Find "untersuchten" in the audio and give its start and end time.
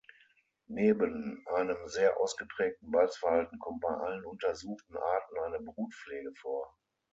4.25-4.97